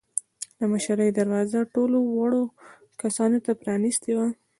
[0.59, 2.43] د مشرۍ دروازه ټولو وړو
[3.01, 4.27] کسانو ته پرانیستې وه.